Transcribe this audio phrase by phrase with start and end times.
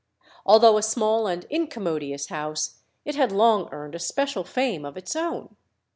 [0.47, 5.15] Although a small and incommodious house, it had long earned a special fame of its
[5.15, 5.55] own.